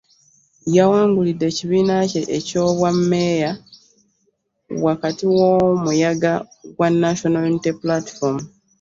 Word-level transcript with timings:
Yawangulidde 0.75 1.45
ekibiina 1.51 1.95
kye 2.11 2.21
eky'obwammeeya 2.37 3.51
wakati 4.85 5.23
w'omuyaga 5.35 6.33
gwa 6.75 6.87
National 7.01 7.43
Unity 7.49 7.71
Platform 7.81 8.37